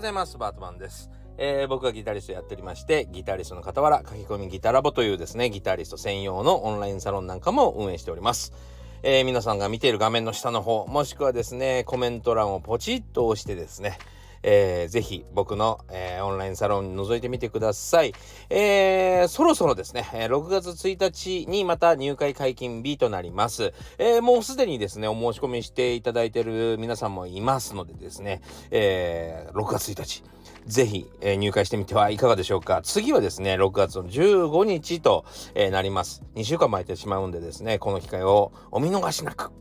[0.00, 0.38] ございます。
[0.38, 1.10] バートマンです。
[1.36, 8.54] えー、僕がギタリストやっておりまして、ギタリストの傍ら、書き込みギタラボというですね、ギタリスト専用のオンラインサロンなんかも運営しております。
[9.02, 13.98] えー、皆さんが見ている画面の下の方、もしくはですね、コメント欄をポチッと押してですね、
[14.42, 18.14] えー、ぜひ僕の、えー、オンラインサロン覗いてみてください。
[18.48, 23.72] えー、そろそろですね、6月1日にまた入会解禁日となります。
[23.98, 28.40] えー、もうすでにですね、お申し込みしていただいている皆さんもいますのでですね、
[28.70, 30.24] えー、6月1日、
[30.66, 32.80] ぜひ、えー、入会してみてはいかがでしょうか。
[32.82, 36.22] 次はですね、6月の15日と、えー、なります。
[36.34, 39.52] 2週間も空いてしまうんでですね、この機会をお見逃しなく。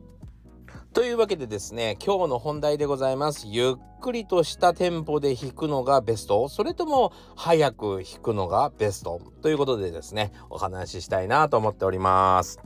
[0.92, 3.46] というわけでですね、今日の本題でございます。
[3.48, 12.60] ゆっくりとしたテンポで弾くのがベストそれとも早く弾くのがベストということでですね、お話ししたいなと思っております。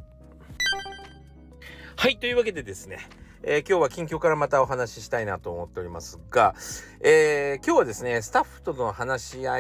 [1.97, 2.99] はい、というわけでですね、
[3.43, 6.55] えー、今日は近況からまたお話ししたいなと思っておりますが、
[7.01, 9.59] えー、今日はですね、スタッフとの話し合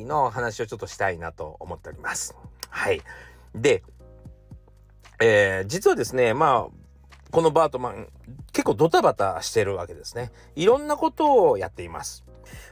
[0.00, 2.34] いの話をちょっとしたいなと思っております。
[2.70, 3.02] はい。
[3.54, 3.82] で、
[5.20, 6.85] えー、実はですね、まあ、
[7.30, 8.08] このバートマン、
[8.52, 10.32] 結構ドタバタしてるわけですね。
[10.54, 12.24] いろんなことをやっています。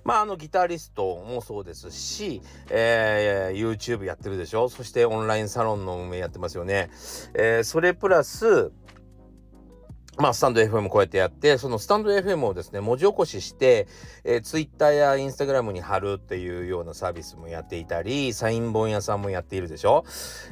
[0.05, 4.69] まあ、あの、ギタリストもそうですし、えー、YouTube やってるでしょ？
[4.69, 6.91] そしてオンラインサロンの運営やってますよね。
[7.35, 8.71] えー、それプラス、
[10.17, 13.89] まあ、スタンド FM こうやってやって、そのスタンド FM をですね、文字起こしして、
[14.23, 20.05] えー、Twitter や Instagram に貼るっていうようなサービスもやっていたり、サイン本屋さんもやっているでしょ？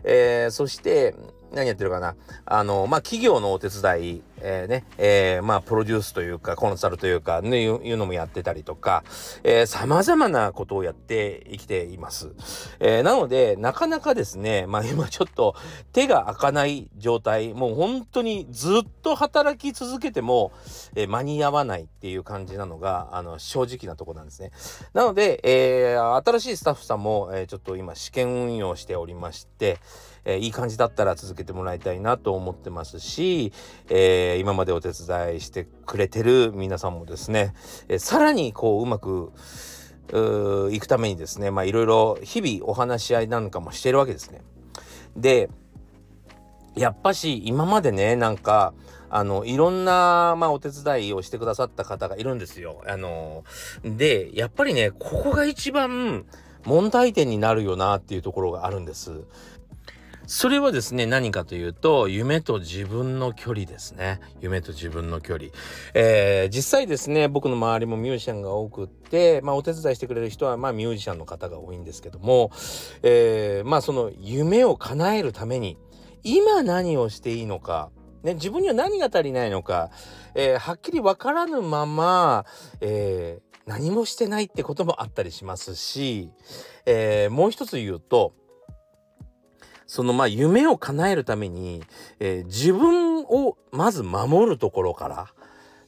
[0.03, 1.15] えー、そして、
[1.53, 2.17] 何やってるかな？
[2.45, 9.05] あの、まあ、企業のお手伝い、えー、ね、えー、まあ、プロデュースというか、コンサルというか、ね、いうのもやってたりとか、
[9.45, 12.31] えー、様々なことをやって生きています。
[12.81, 15.55] えー、なので、なかなかですね、まあ、今ちょっと
[15.93, 20.53] 手が開かない状態、もう本当にずっと働き続けても、
[20.95, 24.51] えー、間に合わないっていう感じなのが、あの、正直なとこなんですね。
[24.93, 29.79] なので、えー、新しいスタッフさんも、えー、ちょっと今試験運用しておりまして、
[30.25, 33.53] えー、いい感じだったら続けてもらいたいなと思ってますし、
[33.89, 37.55] えー、今までお手伝いしてくれてる皆さんもですね、
[37.89, 39.33] えー、さらにこううまく
[40.09, 44.43] 行くためにですねまあいろいろ日々お話し合いなんかもしてるわけですね。
[45.17, 45.49] で
[46.75, 48.75] やっぱし今までねなんか
[49.11, 52.83] あのいろんな、まあ、お手伝いをしてくださった方がいるんですよ。
[52.87, 53.45] あの
[53.85, 56.25] でやっぱりねここが一番
[56.65, 59.25] 問題点になるよなっていうところがあるんです。
[60.35, 64.19] それはですね、何かというと、夢と自分の距離ですね。
[64.41, 65.51] 夢と自分の距離。
[65.93, 72.51] えー、実際ですね、僕の周りもミュージシャンが多くって、まあお手伝いしてくれる人は、まあミュージシャンの方が多いんですけども、
[73.03, 75.77] えー、まあその夢を叶えるために、
[76.23, 77.91] 今何をしていいのか、
[78.23, 79.91] ね、自分には何が足りないのか、
[80.35, 82.47] えー、はっきりわからぬまま、
[82.81, 86.31] えー、何もしてないってこともあったりしますし、
[86.87, 88.33] えー、もう一つ言うと、
[89.93, 91.83] そのまあ夢を叶えるために、
[92.19, 95.35] えー、自分をまず守るところから、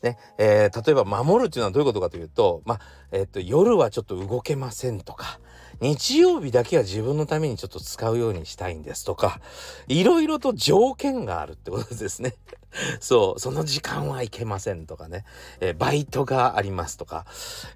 [0.03, 2.81] ね、えー、例えば守るっていうのはどういうことかというと、まあ、
[3.13, 5.41] えっ、と、夜はちょっと動けませんとか、
[5.81, 9.41] 日曜日だけは自分のためにちょっと使うようにしたいんですとか、
[9.89, 12.35] いろいろと条件があるってことですね。
[13.01, 15.25] そう、その時間はいけませんとかね、
[15.61, 17.25] えー、バイトがありますとか、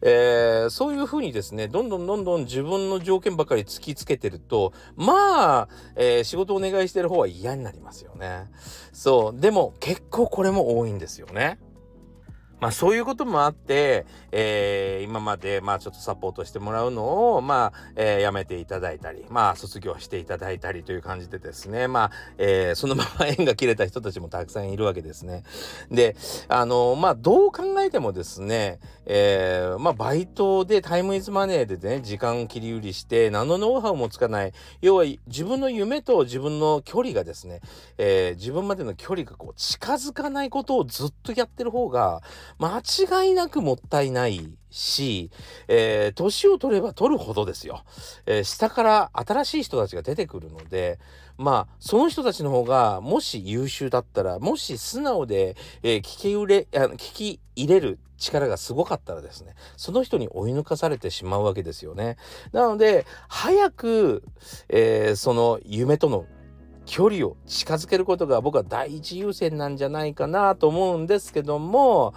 [0.03, 8.51] えー、そういうふうにですね、どんどんどんどん自分の条件ばかり突きつけてると、まあ、えー、仕事をお願いしてる方は嫌になりますよね。
[8.93, 11.59] そう、でも結構これも多いんですよね。
[12.61, 25.45] まあそういうこともあって、えー、今までまあちょっとサポートしてもらうのを、まあ、えー、やめていただいたり、まあ卒業していただいたりという感じでですね、まあ、えー、そのまま縁が切れた人たちもたくさんいるわけですね。
[25.91, 26.17] で、
[26.49, 37.61] あの、まあどう考えてもですね、えー、まあバイトでタイムイズマネーでね、時間切り売りして、何のノウハウもつかない、要は自分の夢と自分の距離がですね、
[37.99, 42.21] えー、自分までの距離がこう近づかないことをずっとやってる方が、
[42.59, 45.31] 間違いなくもったいないし、
[45.69, 47.85] えー、年を取れば取るほどですよ、
[48.27, 50.99] えー、下から新しい人たちが出てくるので、
[51.39, 62.17] まあ、その人たちの方が、もし優秀だったら、もし素直で、えー、聞き入れ、聞き入れる力がすごかったらですね、その人に追い抜かされてしまうわけですよね。
[62.53, 64.25] なので、早く、
[64.69, 66.27] えー、その夢との
[66.88, 72.14] 距離を近づけることが僕は第一優先なんじゃないかなと思うんですけども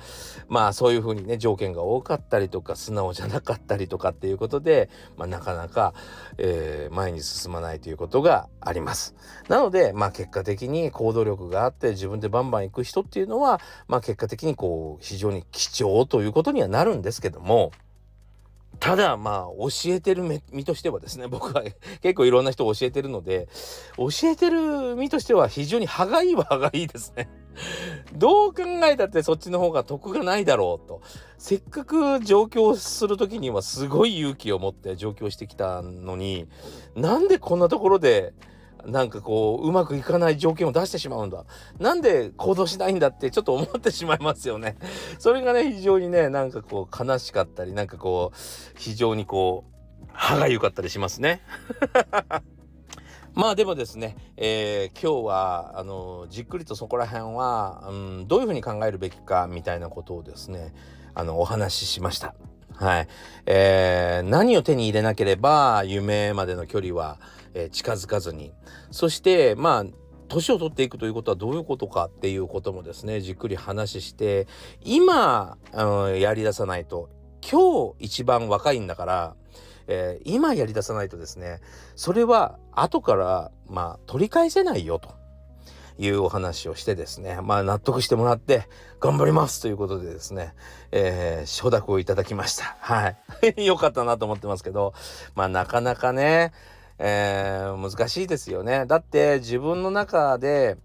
[0.47, 5.93] まあそういうふうにね条件が多かったりとか素直じゃなかったりとかっていうことで、まあ、なかなか、
[6.37, 9.13] えー、前に進まないということがあります。
[9.49, 13.59] なのでまあ結果的に行動力があって自分でバンバン行く人っていうのは
[13.89, 17.73] まあ結果的にこう非常に貴重ということにはなるんですけども
[18.81, 21.63] ただまあ教えてる身としてはですね 僕は
[22.01, 23.47] 結構いろんな人を教えてるので
[23.95, 27.29] 教えてる身としては非常に歯がいいは歯がいいですね。
[28.17, 31.01] どう考えたってそっちの方が得がないだろうと
[31.37, 36.47] せっかく上京する時にはすごい勇気を持って上京してきたのに
[36.95, 38.33] なんでこんなところで
[38.85, 41.45] なんかこううまくいかない条件を出してしまうんだ。
[41.79, 44.77] なんで行動しないんだってちょっと思ってしまいますよね。
[45.19, 48.37] それがね非常にねなんかこう悲しかったりなんかこう
[48.77, 51.41] 非常にこう歯がゆかったりしますね。
[53.33, 60.73] まあでもですね、えー、今日はあのじっくりとそこら辺は、うん、どういうふうに考えるべきかみたいなことをですね
[61.13, 62.35] あのお話ししました。
[62.81, 63.07] はい、
[63.45, 67.19] えー、何を手に入れなければ夢までの距離は
[67.53, 68.53] えー、近づかずに
[68.91, 69.85] そしてまあ
[70.27, 74.47] 年を取っていくということはどういうことかっていうこともですねじっくり話して
[74.81, 77.09] 今、うん、やりださないと
[77.49, 79.35] 今日一番若いんだから、
[79.87, 81.59] えー、今やりださないとですね
[81.95, 85.20] それは後からまあ取り返せないよと。
[85.97, 88.67] いうお話をしてですねまあ納得してもらって
[88.99, 90.53] 頑張りますということでですね、
[90.91, 92.75] えー、承諾をいただきました。
[92.79, 93.17] はい。
[93.65, 94.93] よかったなと思ってますけど
[95.35, 96.53] まあなかなかね
[97.03, 98.85] えー、難しいですよね。
[98.85, 100.77] だって自分の中で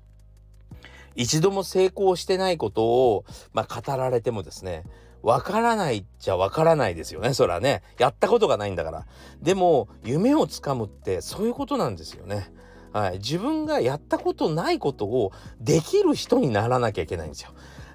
[1.14, 4.84] 一度も成功してないことを、まあ、語られてもですね
[5.22, 7.82] わからないっちゃわからないですよねそらね。
[7.98, 9.06] やったことがないんだから。
[9.42, 12.50] でも夢をつかむってそういうことなんですよね。
[12.92, 17.50] はい、自分がやったことないことをできる人にならなきゃいけないんですよ。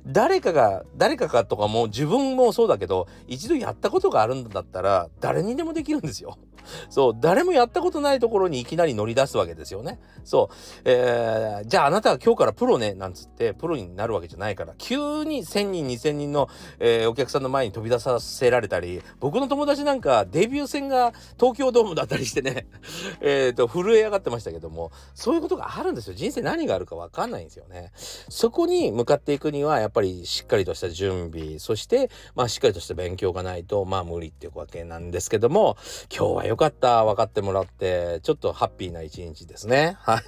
[0.06, 6.38] 誰かが誰かかとかも自分もそうだけど一度やったことがあるんだったら誰にでもできるんですよ。
[6.90, 10.00] そう誰もやったことないところにいきなり乗り出すわけですよね。
[10.24, 10.56] そう、
[10.86, 16.50] えー、じゃああなたは今日からプロねなんつってプロになるわけじゃないから急に1,000人2,000人の、
[16.80, 22.68] えー、お客さんの前に飛び出させられたり僕の友達なんかデビュー戦が東京ドームだったりしてね
[23.22, 26.14] えっと震え上がってましたけどもそういうことがあるんですよ。
[26.14, 27.92] 人生何があるか分かんないんですよね。
[28.30, 35.78] そこに向かっていくにはっぱりしっかりとした準備そしてまあしっかりとした勉強がないとまあ無理っていうわけなんですけども
[36.10, 39.98] 今日は良かった分かってもらってちょっとハッピーな一日ですね。
[40.00, 40.22] はい。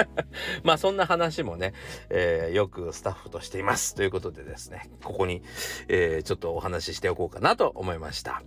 [0.64, 1.74] まあそんな話もね、
[2.08, 3.94] えー、よくスタッフとしています。
[3.94, 5.42] ということでですねここに、
[5.88, 8.42] えー、ちょっとお話ししておこうかなと思いました。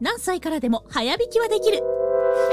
[0.00, 1.80] 何歳からでも早弾きはできる。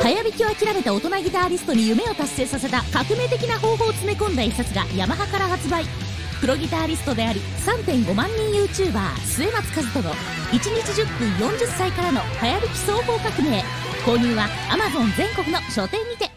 [0.02, 6.09] 早弾きを諦めた大人ギタリストに夢を達成させた革命的な方法を詰め込んだ一冊がヤマハから発売。
[6.40, 13.64] プロギタリストであり3.5万人 YouTuber 末松和人の1日10分40歳からの早弾き総合革命
[14.06, 16.30] 購入は Amazon 全国の書店にて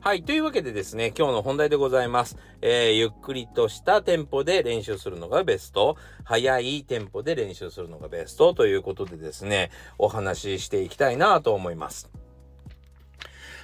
[0.00, 0.22] はい。
[0.22, 2.38] というわけでですね、今日の本題でございます。
[2.62, 5.96] えー、ゆっくりとしたテンポで練習するのがベスト。
[6.24, 12.08] 速いテンポで練習するのがベストということでですね、お話ししていきたいなと思います。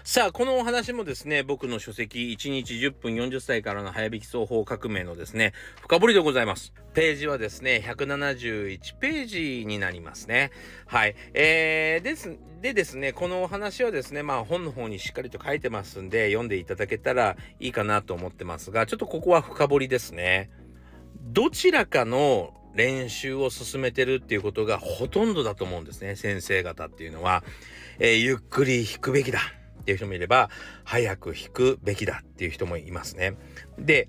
[0.07, 6.75] さあ、このお話もですね、僕の書籍、1日10分40歳からの早引き双方革命のですね、深掘りでございます。
[6.93, 10.51] ページはですね、171ページになりますね。
[10.85, 11.17] はい。
[11.33, 20.51] えー、です、でですね、このお話はですね、まあ本の方にしっかりと書いてますんで、読んでいただけたらいいかなと思ってますが、ちょっとここは深掘りですね。
[21.23, 27.43] どちらかの練習を進めてるっていうことがほとんどだと思うんですね、先生方っていうのは。
[27.99, 29.41] えー、ゆっくり弾くべきだ。
[29.85, 30.49] っていう人もいれば
[30.83, 33.37] 早く弾くべきだっていう人もいますね。
[33.79, 34.09] で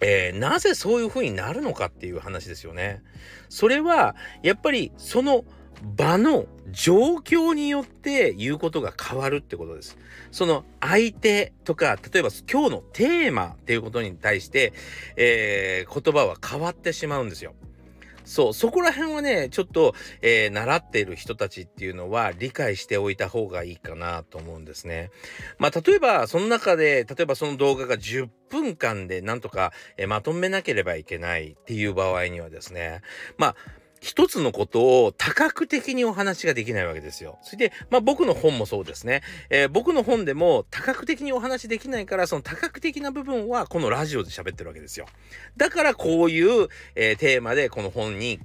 [0.00, 3.02] えー、なぜそういう風になるのかっていう話ですよね。
[3.48, 5.44] それはやっぱりその
[5.96, 9.96] 場の状況によって言うことが変わるってことです。
[10.32, 14.74] その相手とか例えば今日のテーマっていうことに対して、
[15.16, 17.54] えー、言葉は変わってしまうんですよ。
[18.26, 25.10] そう、そこら辺はね、ちょっと、えー、習っている人たちっていうのは理解しておいた方がいいかなと思うんですね。
[25.58, 33.00] まあ、例えば、その中で、例えばその動画が10分間でなんとか、えー、まとめなければいけないっていう場合にはですね、
[33.38, 33.56] まあ、
[34.00, 37.38] 一つのことを多角的にお話ができないわけですよ。
[37.42, 39.22] それで、まあ僕の本もそうですね。
[39.50, 45.06] えー、僕の本でも多角的にお話できないから、その多角的な部分はこのラジオで喋ってるわけですよ。
[45.56, 48.40] だからこういう、えー、テーマでこの本に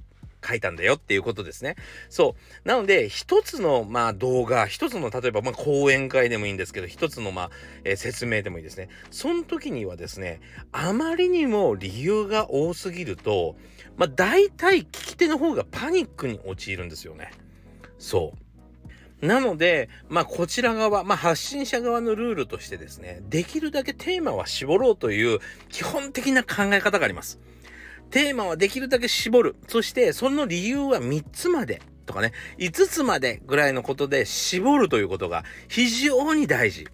[0.46, 1.76] 書いたんだよっていうことですね。
[2.10, 2.68] そう。
[2.68, 7.50] なので、一つの、まあ、動画、一つの、例えば、まあ、講演会でもいいんですけど、一つの、まあ、
[7.84, 8.88] えー、説明でもいいですね。
[9.10, 10.40] その時にはですね、
[10.72, 13.56] あまりにも理由が多すぎると、
[13.96, 17.32] まあ、大体聞き手の方がパニックに陥るんですよね。
[17.98, 18.32] そ
[19.22, 19.26] う。
[19.26, 27.38] なので、まあ、こちら側、まあ、発信者側のルールとしてですね、できるだけテーマは絞ろうという基本的な考え方があります。
[28.10, 29.56] テーマはできるだけ絞る。
[29.68, 36.88] そして、その理由は3つまでとかね、5つまでぐらいのことで絞るということが非常に大事。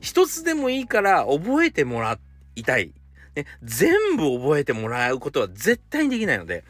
[0.00, 2.18] 一つでもいいから覚えてもら
[2.56, 2.92] いたい。
[3.38, 6.64] ね、全部覚えてもらうことは絶対にできないので、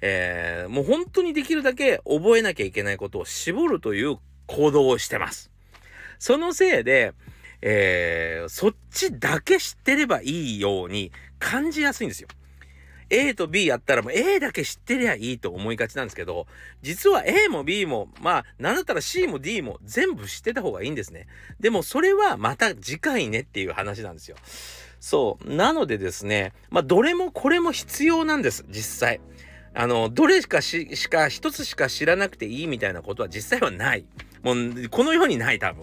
[0.00, 5.50] えー、もう本当にできるだけ覚えなきゃいけないことを絞るという行動をしてます。
[6.18, 7.12] そのせいで、
[7.62, 12.28] えー、そっちだけ知ってればいいように感じやすいんですよ。
[13.10, 16.46] A と B やったらもう A だけ知ってりゃいいと思いがちなんですけど、
[16.82, 21.26] 実は A も B も、まあ、なんだったら C も D も全部知ってた方がいいんですね。
[21.60, 24.36] でもそれはまた次回ねっていう話なんですよ。
[25.04, 25.54] そう。
[25.54, 29.20] なのでですね、まあ、どれもこれも必要なんです、実際。
[29.74, 34.06] あの、どれしかし、しか、一つしか知らなくていいみたいなことは実際はない。
[34.42, 35.82] もう、この世にない、多分。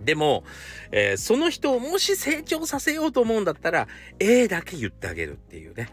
[0.00, 0.42] でも、
[0.90, 5.90] えー、その人をもし成長させようと思うんだったら、A だけ言ってあげるっていうね。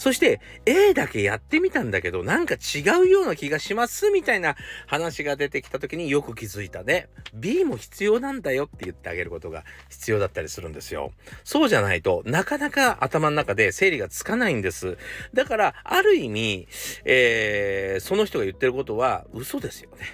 [0.00, 7.10] そして A だけやってみたんだけどなんか違うような気がしますみたいな話が出てきた時によく気づいたね。
[7.34, 11.12] B も必要なんだよって言ってあげることが必要だったりするんですよ。
[11.44, 14.96] そうじゃないとなかなか頭の中で整理がつかないんです。
[15.34, 16.66] だからある意味、
[17.04, 20.06] えー、その人が言ってることは嘘ですよね。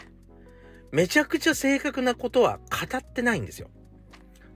[0.90, 3.68] めちゃくちゃ正確なことは語ってないんですよ。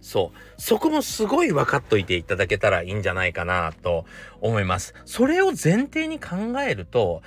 [0.01, 0.61] そう。
[0.61, 4.05] そこもすごい分かっといていただけたらいいんじゃないかなと
[4.41, 4.95] 思います。
[5.05, 7.23] それを前提に考えると、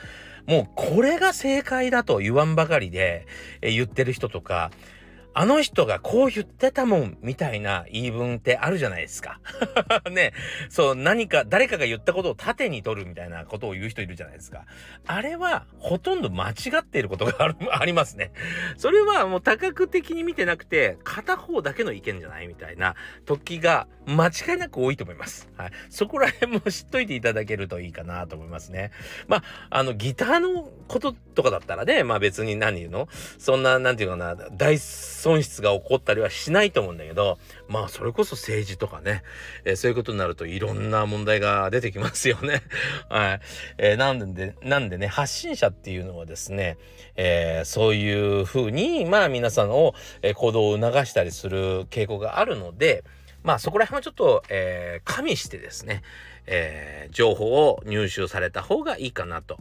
[0.46, 3.25] もうこれが正解だと言わんばかりで
[3.62, 4.72] 言ってる人とか、
[5.36, 9.40] あの人がこう言ってたもん、みたいな言い分ってあるじゃないですか。
[10.12, 10.34] ね。
[10.70, 14.66] そう、何か、誰かが言ったことを縦に取るみたいなことを言う人いるじゃないですか。
[15.08, 18.32] あれは、ほとんど間違っていることがある、 ありますね。
[18.78, 25.50] それはもう多角的に見てなくて、片方だけの意見じゃないみたいな時が間違いなく多いと思います。
[25.58, 25.72] はい。
[25.90, 28.92] そこら辺も知っといていただけるといいかなと思いますね。
[29.28, 33.08] まあ、あの、ギターのこととかだったらね、まあ別に何言うの？
[33.40, 34.84] そんな、なんていうかな、大好
[35.24, 37.38] 損失が起こったりはしないと思うんだけど、
[37.70, 39.24] まあそれこそ政治とかね、
[39.63, 42.62] えー、そういうことになるといろんな問題が出てきますよね。
[43.08, 43.39] はい。
[43.77, 46.77] えー、なんで、なんでね、発信者っていうのはですね、
[47.15, 53.06] えー、そういうふうに、まあ皆さんを、え、行動を促したりする傾向があるので、
[53.44, 56.01] まあそこら辺はちょっと、えー、加味してですね、
[56.48, 59.58] えー、情報を入手された方がいいかなと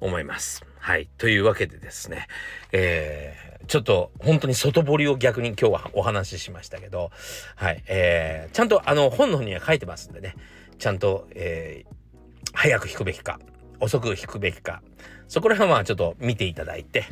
[0.00, 0.64] 思います。
[0.78, 1.08] はい。
[1.18, 2.26] というわけでですね、
[2.72, 7.10] えー、ちょっと本当に外堀を逆に今日はお話ししましたけど、
[7.56, 7.82] はい。
[7.86, 10.36] えー、ちゃんとあの本の方には書いてますんでね、
[10.78, 13.38] ちゃんと、えー、早く弾くべきか、
[13.80, 14.82] 遅く弾くべきか、
[15.28, 17.04] そこら辺はちょっと見ていただいて、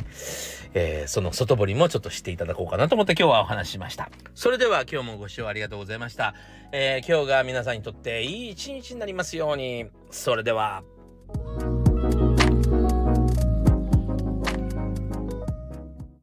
[0.75, 4.11] えー、その外堀もちょっと知っていただこうかなと思って今日はお話ししました。
[4.35, 6.35] それでは今日もご視聴ありがとうございました。
[6.73, 9.87] えー、今日が皆さんにとっていい一日になりますように。
[10.11, 10.83] それでは。